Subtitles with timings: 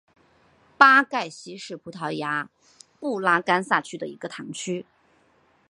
[0.79, 2.49] 巴盖希是葡萄牙
[2.99, 4.83] 布拉干萨区的一个堂区。